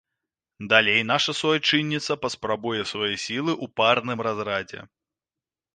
[0.71, 4.81] Далей наша суайчынніца паспрабуе свае сілы ў парным разрадзе.